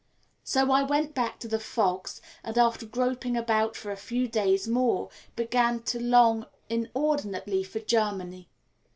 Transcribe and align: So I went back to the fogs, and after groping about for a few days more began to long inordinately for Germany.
So 0.43 0.71
I 0.71 0.81
went 0.81 1.13
back 1.13 1.37
to 1.41 1.47
the 1.47 1.59
fogs, 1.59 2.21
and 2.43 2.57
after 2.57 2.87
groping 2.87 3.37
about 3.37 3.75
for 3.75 3.91
a 3.91 3.95
few 3.95 4.27
days 4.27 4.67
more 4.67 5.11
began 5.35 5.83
to 5.83 5.99
long 5.99 6.47
inordinately 6.69 7.63
for 7.63 7.81
Germany. 7.81 8.49